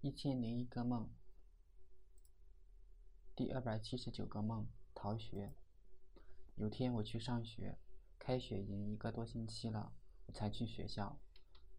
[0.00, 1.10] 一千零一个梦，
[3.34, 5.56] 第二百七十九个梦，逃学。
[6.54, 7.80] 有天我去上学，
[8.16, 9.92] 开学已经一个多星期了，
[10.26, 11.18] 我才去学校。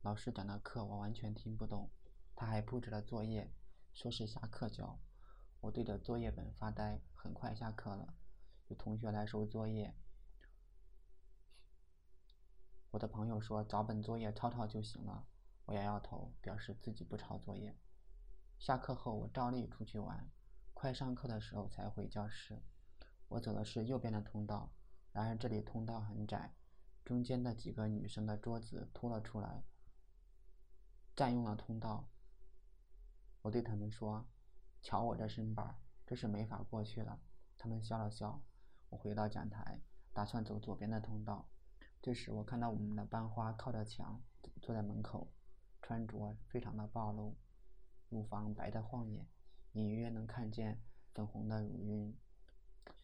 [0.02, 1.92] 老师讲的课我完全听不懂，
[2.36, 3.54] 他还布置了作业，
[3.94, 5.00] 说是下课交。
[5.62, 7.02] 我对着作业本发呆。
[7.14, 8.16] 很快下课了，
[8.68, 9.96] 有同学来收作业。
[12.92, 15.26] 我的朋友说找本作业抄抄就行了，
[15.64, 17.78] 我摇摇头，表示自己不抄作业。
[18.60, 20.30] 下课后我照例出去玩，
[20.74, 22.62] 快上课的时候才回教室。
[23.30, 24.70] 我走的是右边的通道，
[25.14, 26.54] 然而这里通道很窄，
[27.06, 29.64] 中间的几个女生的桌子凸了出来，
[31.16, 32.10] 占用了通道。
[33.44, 34.28] 我对他们说
[34.84, 37.18] ：“瞧我这身板，这是没法过去了。”
[37.58, 38.42] 他们笑了笑。
[38.90, 39.80] 我回到讲台，
[40.12, 41.48] 打算走左边的通道。
[42.02, 44.22] 这时，我看到我们的班花靠着墙
[44.62, 45.32] 坐在门口，
[45.82, 47.38] 穿着非常的暴露，
[48.10, 49.28] 乳房白的晃眼，
[49.74, 50.82] 隐约能看见
[51.14, 52.18] 粉红的乳晕。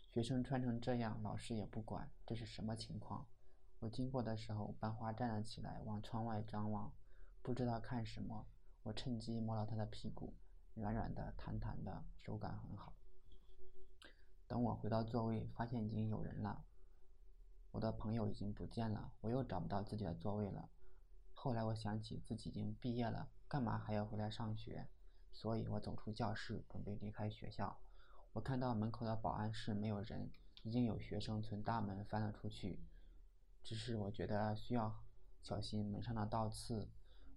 [0.02, 3.28] 学生穿成这样，老师也不管，这是什么情况？
[3.80, 6.92] 我经过的时候，班花站了起来，往窗外张望，
[7.42, 8.48] 不知道看什么。
[8.84, 10.34] 我趁机摸了她的屁股，
[10.74, 12.94] 软软的、弹弹的，手感很好。
[14.48, 16.66] 等我回到座位，发现已经有人了。
[17.72, 20.70] 我的朋友已经不见了，我又找不到自己的座位了。
[21.34, 24.88] 后来我想起自己已经毕业了，干嘛还要回来上学？
[25.36, 27.78] 所以我走出教室，准备离开学校。
[28.32, 30.32] 我看到门口的保安室没有人，
[30.64, 32.80] 已经有学生从大门翻了出去。
[33.62, 35.04] 只是我觉得需要
[35.44, 36.88] 小心门上的倒刺，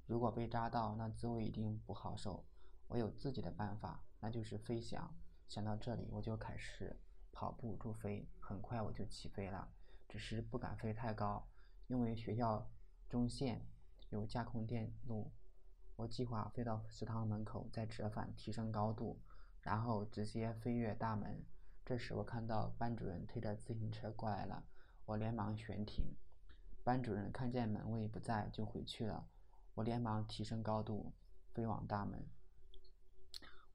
[0.07, 2.47] 如果被扎到，那滋味一定不好受。
[2.87, 5.13] 我有自己的办法，那就是飞翔。
[5.49, 6.97] 想到这里，我就开始
[7.33, 9.69] 跑步助飞，很快我就起飞了。
[10.09, 11.49] 只是不敢飞太高，
[11.89, 12.71] 因为学校
[13.09, 13.67] 中线
[14.11, 15.33] 有架空电路。
[15.99, 19.21] 我计划飞到食堂门口，再折返提升高度，
[19.61, 21.45] 然后直接飞越大门。
[21.85, 24.65] 这时我看到班主任推着自行车过来了，
[25.07, 26.15] 我连忙悬停。
[26.85, 29.29] 班主任看见门卫不在，就回去了。
[29.75, 31.13] 我连忙提升高度，
[31.53, 32.25] 飞往大门。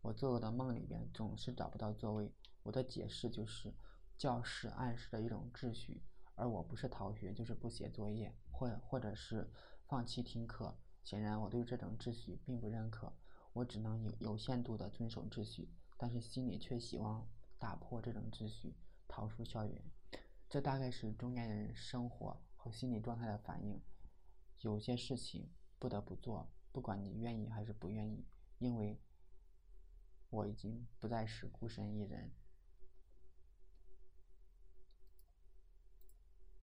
[0.02, 2.34] 我做过的梦里边总是找不到座位，
[2.64, 3.74] 我的解释就是
[4.18, 6.02] 教室暗示的一种秩序。
[6.36, 9.52] 而我不是逃学，就是不写作业，或或者是
[9.86, 10.78] 放弃听课。
[11.04, 13.14] 显然，我对这种秩序并不认可。
[13.54, 17.28] 我只能有有限度的遵守秩序，但是心里却希望
[17.60, 18.74] 打破这种秩序，
[19.08, 19.82] 逃出校园。
[20.50, 23.80] 这大概是中年人生活和心理状态的反应。
[24.62, 28.26] 有些事情不得不做，不管你愿意还是不愿意，
[28.58, 29.00] 因为
[30.30, 32.32] 我已经不再是孤身一人。